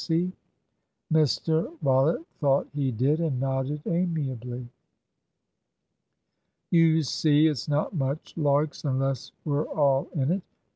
See?" 0.03 0.31
Mr 1.13 1.77
Rollitt 1.83 2.25
thought 2.39 2.67
he 2.73 2.89
did, 2.89 3.19
and 3.19 3.39
nodded 3.39 3.83
amiably. 3.85 4.67
"You 6.71 7.03
see, 7.03 7.45
it's 7.45 7.67
not 7.67 7.93
much 7.93 8.35
larks 8.35 8.83
unless 8.83 9.31
we're 9.45 9.67
all 9.69 10.07
in 10.15 10.31
it. 10.31 10.41